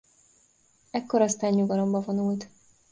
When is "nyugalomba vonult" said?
1.53-2.47